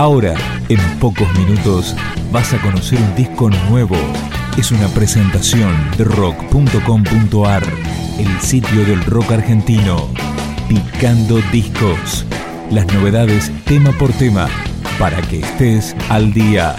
Ahora, 0.00 0.34
en 0.70 0.80
pocos 0.98 1.30
minutos, 1.38 1.94
vas 2.32 2.54
a 2.54 2.62
conocer 2.62 2.98
un 2.98 3.14
disco 3.14 3.50
nuevo. 3.68 3.98
Es 4.56 4.72
una 4.72 4.88
presentación 4.88 5.76
de 5.98 6.04
rock.com.ar, 6.04 7.62
el 8.18 8.40
sitio 8.40 8.86
del 8.86 9.04
rock 9.04 9.32
argentino. 9.32 10.08
Picando 10.70 11.38
discos. 11.52 12.24
Las 12.70 12.86
novedades 12.94 13.52
tema 13.66 13.92
por 13.92 14.10
tema, 14.14 14.48
para 14.98 15.20
que 15.20 15.40
estés 15.40 15.94
al 16.08 16.32
día. 16.32 16.74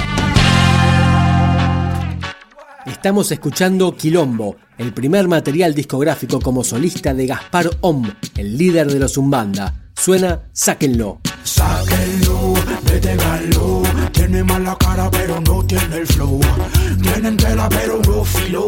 Estamos 2.87 3.31
escuchando 3.31 3.95
Quilombo, 3.95 4.55
el 4.79 4.95
primer 4.95 5.27
material 5.27 5.75
discográfico 5.75 6.39
como 6.39 6.63
solista 6.63 7.13
de 7.13 7.27
Gaspar 7.27 7.69
Om, 7.81 8.03
el 8.35 8.57
líder 8.57 8.91
de 8.91 8.97
los 8.97 9.15
Umbanda. 9.15 9.91
Suena 9.95 10.49
Sáquenlo. 10.53 11.19
Sáquenlo, 11.43 11.90
deténganlo. 12.91 13.83
Tiene 14.11 14.43
mala 14.43 14.75
cara, 14.77 15.09
pero 15.09 15.39
no 15.41 15.63
tiene 15.63 15.97
el 15.97 16.07
flow. 16.07 16.39
Tienen 17.01 17.37
tela, 17.37 17.69
pero 17.69 17.99
no 18.07 18.23
filo. 18.23 18.65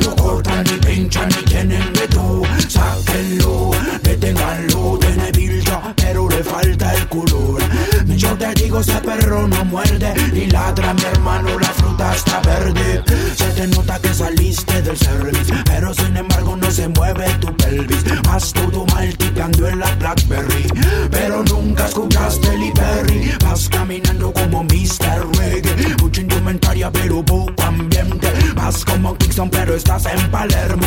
No 0.00 0.16
cortan 0.16 0.64
ni 0.64 0.78
pinchan 0.86 1.28
ni 1.28 1.42
tienen 1.44 1.92
veto. 1.92 2.42
Sáquenlo, 2.68 3.70
deténganlo. 4.02 4.98
Tiene 4.98 5.32
bilda, 5.32 5.94
pero 5.96 6.28
le 6.28 6.42
falta 6.42 6.94
el 6.94 7.08
color. 7.08 7.62
Yo 8.16 8.30
te 8.36 8.52
digo, 8.54 8.80
ese 8.80 8.98
perro 9.00 9.46
no 9.46 9.64
muerde. 9.66 10.14
Ni 10.32 10.46
ladra, 10.46 10.94
mi 10.94 11.02
hermano, 11.02 11.58
la 11.58 11.68
fruta 11.68 12.14
está 12.14 12.40
verde. 12.40 13.02
Se 13.36 13.46
te 13.50 13.66
nota 13.68 13.98
que 13.98 14.12
saliste 14.14 14.82
del 14.82 14.96
service. 14.96 15.52
Pero 15.64 15.92
sin 15.94 16.16
embargo, 16.16 16.56
no 16.56 16.70
se 16.70 16.88
mueve 16.88 17.26
tu 17.40 17.54
pelvis. 17.56 18.04
Vas 18.24 18.52
todo 18.52 18.86
mal 18.86 19.16
ticando 19.16 19.68
en 19.68 19.80
la 19.80 19.94
Blackberry. 19.96 20.66
En 30.16 30.30
Palermo. 30.30 30.86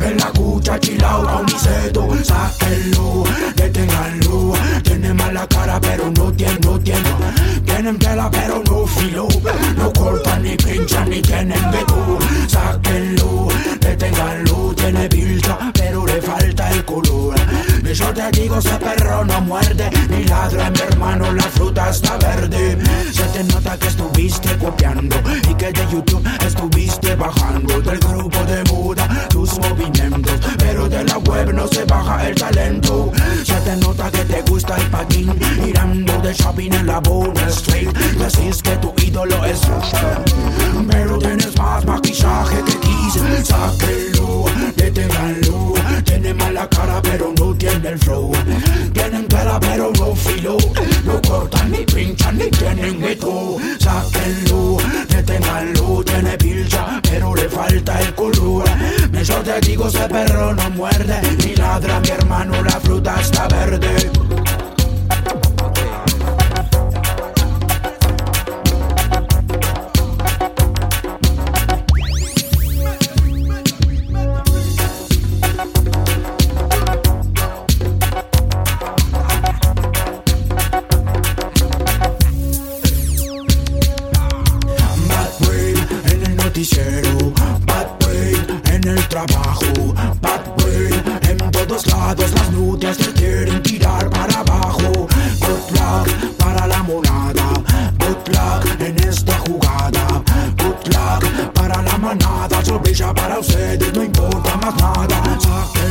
En 0.00 0.16
la 0.18 0.26
cucha, 0.26 0.78
chilao, 0.78 1.26
con 1.26 1.46
Niceto. 1.46 2.08
Sáquenlo, 2.24 3.24
deténganlo. 3.56 4.52
Tiene 4.82 5.14
mala 5.14 5.46
cara, 5.46 5.80
pero 5.80 6.10
no 6.10 6.32
tiene, 6.32 6.58
no 6.60 6.78
tiene. 6.80 7.10
Tienen 7.64 7.98
tela, 7.98 8.30
pero 8.30 8.62
no 8.66 8.86
filo. 8.86 9.28
No 9.76 9.92
cortan 9.92 10.42
ni 10.42 10.56
pinchan 10.56 11.10
ni 11.10 11.20
tienen 11.22 11.70
veto. 11.70 12.18
Sáquenlo, 12.48 13.48
deténganlo. 13.80 14.74
Tiene 14.74 15.08
bilcha, 15.08 15.58
pero 15.74 16.06
le 16.06 16.20
falta 16.20 16.70
el 16.70 16.84
color. 16.84 17.34
Y 17.84 17.94
yo 17.94 18.06
te 18.14 18.30
digo, 18.30 18.58
ese 18.58 18.76
perro 18.78 19.24
no 19.24 19.40
muerde 19.42 19.90
ni 20.08 20.24
ladra, 20.24 20.70
mi 20.70 20.91
hermano, 21.02 21.32
la 21.32 21.42
fruta 21.42 21.90
está 21.90 22.16
verde. 22.16 22.78
Se 23.12 23.22
te 23.24 23.44
nota 23.44 23.76
que 23.76 23.88
estuviste 23.88 24.56
copiando 24.58 25.16
y 25.50 25.54
que 25.54 25.72
de 25.72 25.86
YouTube 25.90 26.26
estuviste 26.46 27.14
bajando 27.14 27.80
del 27.80 27.98
grupo 27.98 28.38
de 28.44 28.62
moda 28.72 29.28
tus 29.28 29.58
movimientos, 29.58 30.40
pero 30.58 30.88
de 30.88 31.04
la 31.04 31.18
web 31.18 31.52
no 31.52 31.66
se 31.68 31.84
baja 31.84 32.28
el 32.28 32.34
talento. 32.34 33.12
Se 33.44 33.54
te 33.54 33.76
nota 33.76 34.10
que 34.10 34.24
te 34.24 34.42
gusta 34.42 34.76
el 34.76 34.86
patín, 34.88 35.34
mirando 35.64 36.18
de 36.20 36.32
shopping 36.34 36.72
en 36.72 36.86
la 36.86 37.00
Bona 37.00 37.48
Street. 37.48 37.88
Decís 38.18 38.62
que 38.62 38.76
tu 38.76 38.92
ídolo 39.02 39.44
es 39.44 39.60
pero 40.90 41.18
tienes 41.18 41.56
más 41.56 41.84
maquillaje 41.84 42.62
que 42.64 42.78
quise. 42.80 43.44
Sáquenlo, 43.44 44.44
deténganlo. 44.76 45.74
Tiene 46.04 46.34
mala 46.34 46.68
cara, 46.68 47.00
pero 47.02 47.32
no 47.38 47.54
tiene 47.54 47.88
el 47.88 47.98
flow. 47.98 48.32
Veto. 52.90 53.56
Sáquenlo, 53.78 54.76
deténganlo. 55.08 56.02
Tiene 56.04 56.36
pilcha, 56.38 57.00
pero 57.02 57.34
le 57.34 57.48
falta 57.48 58.00
el 58.00 58.14
color. 58.14 58.64
Yo 59.22 59.36
te 59.42 59.60
digo, 59.60 59.88
ese 59.88 60.08
perro 60.08 60.54
no 60.54 60.70
muerde. 60.70 61.20
Ni 61.38 61.54
ladra, 61.54 62.00
mi 62.00 62.08
hermano, 62.08 62.62
la 62.62 62.80
fruta 62.80 63.20
está 63.20 63.46
verde. 63.48 64.21
Para 102.18 102.30
la 102.30 102.38
manada, 102.38 102.64
sorpresa 102.64 103.14
para 103.14 103.38
ustedes, 103.38 103.92
no 103.94 104.02
importa 104.02 104.56
más 104.56 104.74
nada. 104.76 105.38
Sáquenlo, 105.40 105.81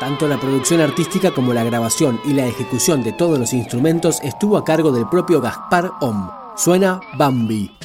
Tanto 0.00 0.28
la 0.28 0.38
producción 0.38 0.80
artística 0.80 1.32
como 1.32 1.52
la 1.52 1.64
grabación 1.64 2.20
y 2.24 2.32
la 2.32 2.46
ejecución 2.46 3.02
de 3.02 3.12
todos 3.12 3.36
los 3.36 3.52
instrumentos 3.52 4.20
estuvo 4.22 4.56
a 4.56 4.64
cargo 4.64 4.92
del 4.92 5.08
propio 5.08 5.40
Gaspar 5.40 5.90
Om. 6.00 6.30
Suena 6.56 7.00
Bambi. 7.16 7.77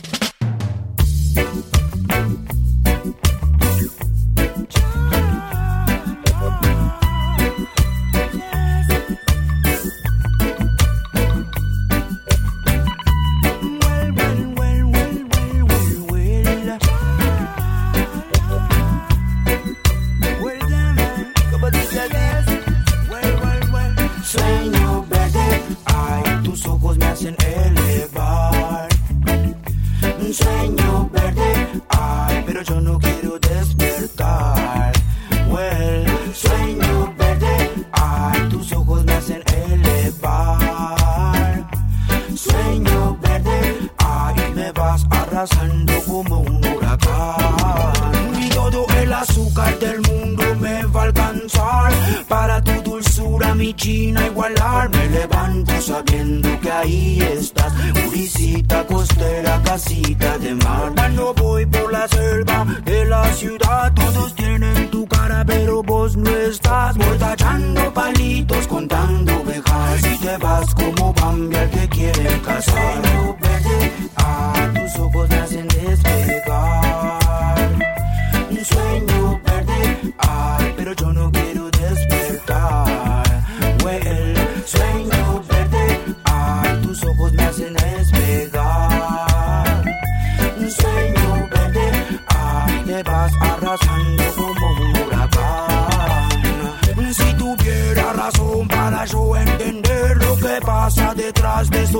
Arrasando 45.43 45.93
como 46.07 46.39
un 46.39 46.65
huracán. 46.65 48.41
Y 48.41 48.49
todo 48.49 48.85
el 48.97 49.11
azúcar 49.11 49.77
del 49.79 50.01
mundo 50.01 50.43
me 50.59 50.85
va 50.85 51.01
a 51.01 51.03
alcanzar 51.05 51.93
para 52.27 52.63
tu 52.63 52.71
dulzura, 52.83 53.53
mi 53.53 53.73
china 53.73 54.25
igualar. 54.27 54.89
Me 54.89 55.09
levanto 55.09 55.81
sabiendo 55.81 56.59
que 56.61 56.71
ahí 56.71 57.19
estás, 57.21 57.73
Urisita 58.07 58.85
costera, 58.87 59.61
casita 59.63 60.37
de 60.37 60.55
mar. 60.55 60.91
Cuando 60.95 61.33
voy 61.33 61.65
por 61.65 61.91
la 61.91 62.07
selva 62.07 62.65
de 62.85 63.05
la 63.05 63.33
ciudad, 63.33 63.93
todos 63.93 64.33
tienen 64.35 64.89
tu 64.91 65.05
cara, 65.07 65.43
pero 65.45 65.83
vos 65.83 66.15
no 66.15 66.29
estás. 66.29 66.95
Voy 66.95 67.17
tachando 67.17 67.93
palitos, 67.93 68.67
contando 68.67 69.41
ovejas. 69.41 70.01
Y 70.05 70.17
te 70.19 70.37
vas 70.37 70.73
como 70.75 71.13
Bambi 71.13 71.55
al 71.55 71.69
que 71.69 71.89
quiere 71.89 72.41
casar. 72.41 73.12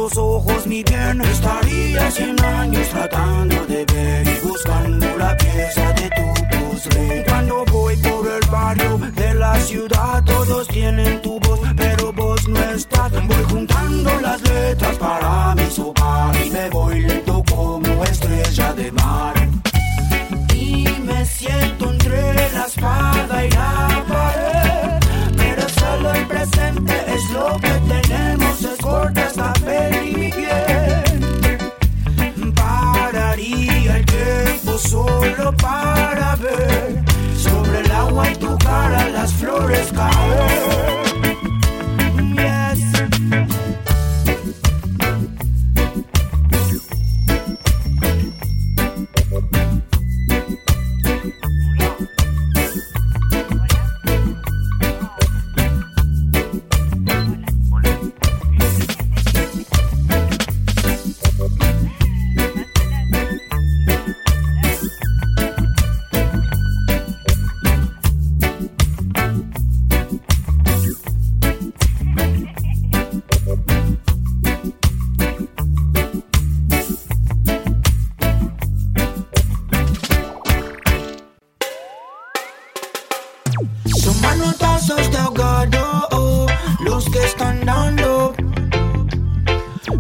Tus 0.03 0.17
ojos 0.17 0.67
mi 0.67 0.83
bien 0.83 1.21
estaría 1.21 2.11
cien 2.11 2.35
años 2.43 2.89
tratando 2.89 3.65
de 3.67 3.85
ver 3.85 4.27
y 4.27 4.45
buscando 4.45 5.17
la 5.17 5.37
pieza 5.37 5.93
de 5.93 6.09
tu 6.09 6.27
puzzle. 6.51 7.23
Cuando 7.25 7.63
voy 7.71 7.95
por 7.97 8.27
el 8.27 8.49
barrio 8.51 8.97
de 8.97 9.33
la 9.35 9.55
ciudad, 9.61 10.21
todos 10.25 10.67
tienen 10.67 11.21
tu 11.21 11.39
voz, 11.39 11.61
pero 11.77 12.11
vos 12.11 12.49
no 12.49 12.61
estás. 12.71 13.11
Voy 13.13 13.43
juntando 13.49 14.09
las 14.19 14.41
letras 14.41 14.97
para 14.97 15.55
mi 15.55 15.71
sopa 15.71 16.31
y 16.45 16.49
me 16.49 16.69
voy 16.69 16.99
lento 17.01 17.41
como 17.49 18.03
estrella 18.03 18.73
de 18.73 18.91
mar. 18.91 19.35
Y 20.53 20.85
me 21.07 21.25
siento 21.25 21.91
entre 21.91 22.33
la 22.51 22.65
espada 22.65 23.45
y 23.45 23.49
la 23.51 24.05
pared, 24.09 24.99
pero 25.37 25.69
solo 25.69 26.13
el 26.13 26.27
presente 26.27 26.93
es 27.15 27.29
lo 27.31 27.57
que 27.61 27.73
tenemos, 27.93 28.61
es 28.63 28.79
corta 28.81 29.32
solo 35.05 35.51
para 35.57 35.92
Manotazos 84.63 85.11
de 85.11 85.17
ahogado 85.17 86.07
oh, 86.11 86.47
los 86.79 87.03
que 87.09 87.19
están 87.25 87.65
dando. 87.65 88.33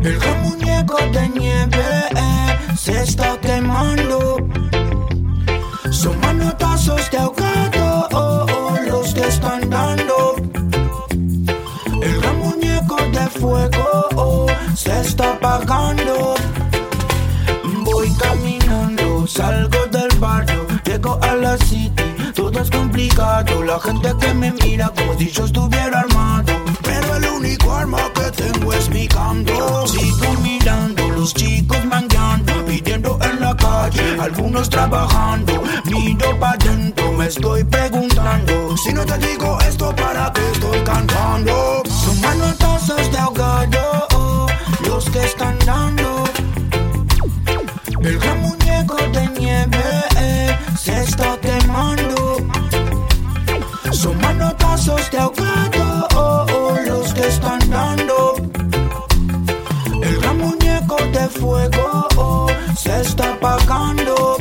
El 0.01 0.19
muñeco 0.41 0.97
de 1.11 1.29
nieve 1.29 1.85
eh, 2.15 2.57
se 2.77 3.03
está 3.03 3.37
quemando. 3.41 4.37
Son 5.91 6.17
manotazos 6.21 7.11
de 7.11 7.17
ahogado 7.17 8.07
oh, 8.13 8.77
los 8.87 9.13
que 9.13 9.27
están 9.27 9.69
dando. 9.69 10.35
El 12.01 12.21
muñeco 12.37 12.95
de 13.17 13.27
fuego 13.39 14.07
oh, 14.15 14.47
se 14.75 15.01
está 15.01 15.33
apagando. 15.33 16.35
Voy 17.83 18.09
caminando, 18.13 19.02
La 23.03 23.79
gente 23.79 24.13
que 24.17 24.33
me 24.33 24.51
mira 24.51 24.89
como 24.95 25.17
si 25.17 25.29
yo 25.29 25.43
estuviera 25.43 25.99
armado. 25.99 26.53
Pero 26.83 27.15
el 27.17 27.25
único 27.25 27.73
arma 27.73 27.97
que 28.13 28.31
tengo 28.31 28.71
es 28.71 28.89
mi 28.89 29.07
canto. 29.07 29.85
Sigo 29.87 30.33
mirando, 30.41 31.09
los 31.09 31.33
chicos 31.33 31.83
mangueando, 31.85 32.65
pidiendo 32.65 33.19
en 33.21 33.41
la 33.41 33.55
calle, 33.57 34.17
algunos 34.21 34.69
trabajando. 34.69 35.61
Miro 35.85 36.39
pa' 36.39 36.55
dentro, 36.57 37.11
me 37.11 37.27
estoy 37.27 37.65
preguntando. 37.65 38.77
Si 38.77 38.93
no 38.93 39.05
te 39.05 39.17
digo 39.17 39.59
esto, 39.67 39.93
¿para 39.95 40.31
qué 40.31 40.41
estoy 40.53 40.79
cantando? 40.83 41.83
Son 41.89 42.21
manotazos 42.21 43.11
de 43.11 43.17
ahogado, 43.17 43.32
manotazos 54.87 55.11
de 55.11 55.17
ahogado 55.17 56.07
oh, 56.15 56.45
oh, 56.53 56.77
los 56.85 57.13
que 57.13 57.27
están 57.27 57.59
dando. 57.69 58.35
El 60.01 60.17
gran 60.19 60.37
muñeco 60.37 60.95
de 60.95 61.27
fuego 61.29 62.07
oh, 62.17 62.47
se 62.75 63.01
está 63.01 63.33
apagando. 63.33 64.37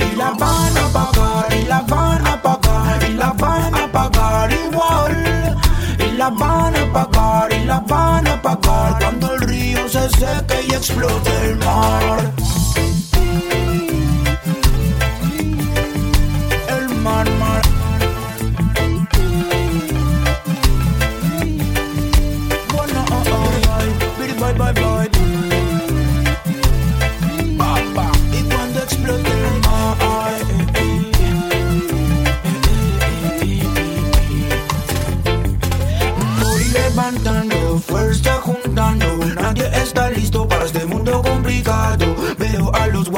Y 0.00 0.16
la 0.16 0.30
van 0.30 0.76
a 0.76 0.86
apagar, 0.86 1.52
y 1.52 1.64
la 1.64 1.80
van 1.82 2.26
a 2.26 2.32
apagar, 2.34 3.02
y 3.08 3.14
la 3.14 3.32
van 3.32 3.74
a 3.74 3.84
apagar 3.84 4.52
igual. 4.52 5.56
Y 5.98 6.16
la 6.16 6.30
van 6.30 6.76
a 6.76 6.82
apagar, 6.82 7.52
y 7.52 7.64
la 7.64 7.80
van 7.80 8.26
a 8.26 8.32
apagar 8.34 8.98
cuando 8.98 9.34
el 9.34 9.40
río 9.42 9.88
se 9.88 10.08
seque 10.10 10.66
y 10.68 10.74
explote 10.74 11.50
el 11.50 11.56
mar. 11.56 12.35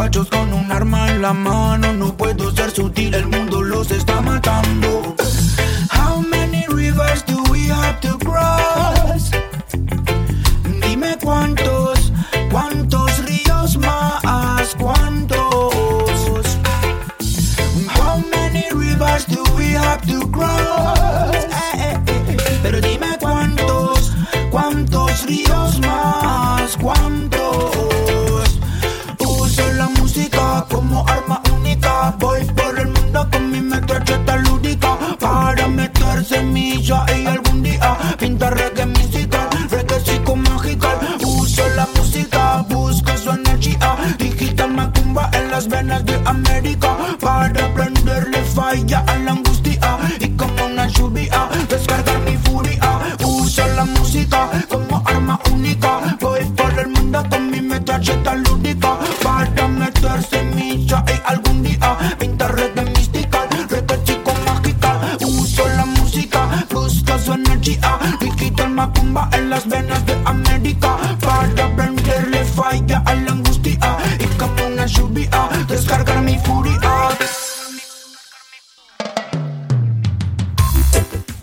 Guachos 0.09 0.31
con 0.31 0.55
un 0.55 0.73
arma 0.73 1.11
en 1.11 1.21
la 1.21 1.35
mano. 1.35 1.93
No 1.93 2.17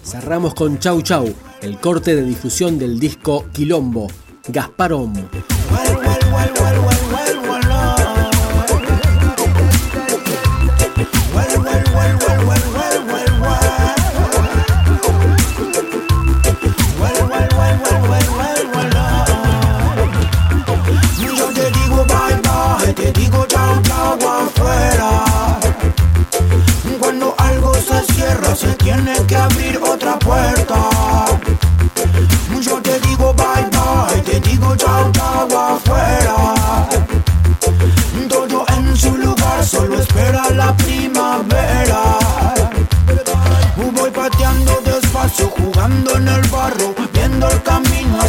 Cerramos 0.05 0.53
con 0.53 0.77
Chau 0.77 1.01
Chau, 1.01 1.33
el 1.63 1.79
corte 1.79 2.15
de 2.15 2.21
difusión 2.21 2.77
del 2.77 2.99
disco 2.99 3.47
Quilombo, 3.51 4.07
Gasparón. 4.47 5.13
Well, 5.13 5.34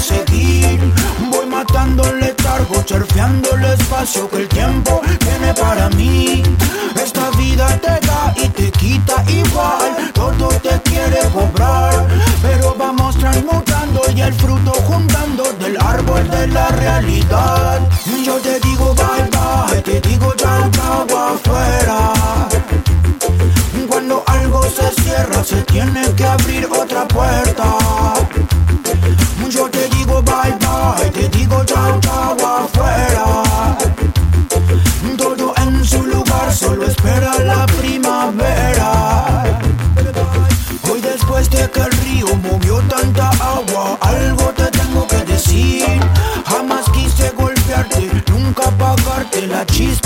seguir. 0.01 0.93
Voy 1.31 1.47
matando 1.47 2.05
el 2.05 2.21
letargo, 2.21 2.83
surfeando 2.87 3.51
el 3.57 3.65
espacio 3.65 4.29
que 4.29 4.39
el 4.39 4.49
tiempo 4.49 5.01
tiene 5.19 5.55
para 5.55 5.89
mí. 5.91 6.43
Esta 7.03 7.31
vida 7.31 7.67
te 7.79 8.07
da 8.07 8.35
y 8.37 8.49
te 8.49 8.71
quita 8.73 9.25
igual, 9.29 10.11
todo 10.13 10.49
te 10.49 10.81
quiere 10.83 11.21
cobrar, 11.33 12.07
pero 12.43 12.75
vamos 12.79 13.17
transmutando 13.17 14.03
y 14.15 14.21
el 14.21 14.35
fruto 14.35 14.73
juntando 14.87 15.45
del 15.61 15.77
árbol 15.81 16.29
de 16.31 16.47
la 16.49 16.69
realidad. 16.69 17.81
Yo 18.25 18.37
te 18.37 18.59
digo 18.61 18.95
bye 18.95 19.29
bye, 19.31 19.83
te 19.83 20.01
digo 20.09 20.35
chao 20.37 20.71
chao 20.71 21.07
afuera. 21.35 22.13
Cuando 23.89 24.23
algo 24.27 24.63
se 24.65 25.03
cierra, 25.03 25.43
se 25.45 25.63
tiene 25.63 26.03
que 26.17 26.25
abrir 26.25 26.67
otra 26.67 27.07
puerta. 27.09 27.86
Pagarte, 49.47 49.85
la 49.85 50.06